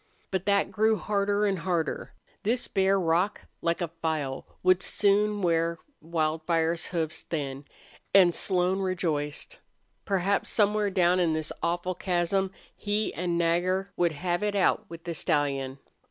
[0.31, 2.15] But that grew harder and harder.
[2.41, 7.65] This bare rock, like a file, would soon wear Wildfire's hoofs thin.
[8.11, 9.59] And Slone rejoiced.
[10.03, 15.03] Perhaps somewhere down in this awful chasm he and Nagger would have if out with
[15.03, 15.77] the stallion.